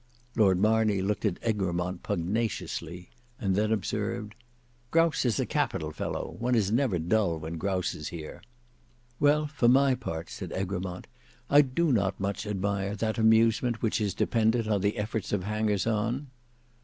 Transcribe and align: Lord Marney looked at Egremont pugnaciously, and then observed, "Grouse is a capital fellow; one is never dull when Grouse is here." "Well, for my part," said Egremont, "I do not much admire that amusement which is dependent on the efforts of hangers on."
Lord 0.35 0.59
Marney 0.59 0.99
looked 0.99 1.25
at 1.25 1.37
Egremont 1.47 2.01
pugnaciously, 2.01 3.11
and 3.39 3.55
then 3.55 3.71
observed, 3.71 4.33
"Grouse 4.89 5.25
is 5.25 5.39
a 5.39 5.45
capital 5.45 5.91
fellow; 5.91 6.37
one 6.39 6.55
is 6.55 6.71
never 6.71 6.97
dull 6.97 7.37
when 7.37 7.59
Grouse 7.59 7.93
is 7.93 8.07
here." 8.07 8.41
"Well, 9.19 9.45
for 9.45 9.67
my 9.67 9.93
part," 9.93 10.31
said 10.31 10.51
Egremont, 10.53 11.05
"I 11.51 11.61
do 11.61 11.91
not 11.91 12.19
much 12.19 12.47
admire 12.47 12.95
that 12.95 13.19
amusement 13.19 13.83
which 13.83 14.01
is 14.01 14.15
dependent 14.15 14.67
on 14.67 14.81
the 14.81 14.97
efforts 14.97 15.31
of 15.31 15.43
hangers 15.43 15.85
on." 15.85 16.31